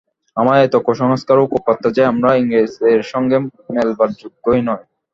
[0.37, 3.37] আমাদের এত কুসংস্কার ও কুপ্রথা যে, আমরা ইংরেজের সঙ্গে
[3.73, 4.81] মেলবার যোগ্যই নই।